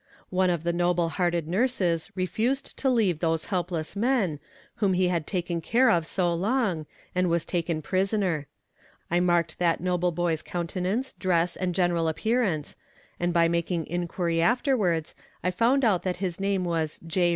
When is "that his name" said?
16.01-16.63